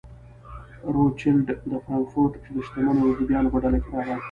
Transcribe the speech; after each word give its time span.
روچیلډ 0.93 1.47
د 1.69 1.71
فرانکفورټ 1.83 2.33
د 2.53 2.57
شتمنو 2.65 3.07
یهودیانو 3.11 3.51
په 3.53 3.57
ډله 3.63 3.77
کې 3.83 3.89
راغی. 3.93 4.15